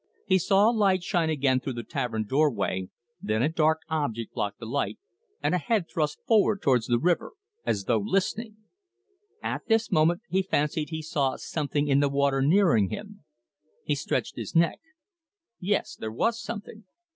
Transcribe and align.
He 0.25 0.39
saw 0.39 0.71
a 0.71 0.73
light 0.73 1.03
shine 1.03 1.29
again 1.29 1.59
through 1.59 1.73
the 1.75 1.83
tavern 1.83 2.25
doorway, 2.25 2.89
then 3.21 3.43
a 3.43 3.49
dark 3.49 3.81
object 3.87 4.33
block 4.33 4.57
the 4.57 4.65
light, 4.65 4.97
and 5.43 5.53
a 5.53 5.59
head 5.59 5.85
thrust 5.87 6.17
forward 6.25 6.63
towards 6.63 6.87
the 6.87 6.97
river 6.97 7.33
as 7.67 7.83
though 7.83 7.99
listening. 7.99 8.57
At 9.43 9.67
this 9.67 9.91
moment 9.91 10.23
he 10.27 10.41
fancied 10.41 10.89
he 10.89 11.03
saw 11.03 11.35
something 11.35 11.87
in 11.87 11.99
the 11.99 12.09
water 12.09 12.41
nearing 12.41 12.89
him. 12.89 13.23
He 13.83 13.93
stretched 13.93 14.37
his 14.37 14.55
neck. 14.55 14.79
Yes, 15.59 15.95
there 15.97 16.11
was 16.11 16.41
something. 16.41 16.83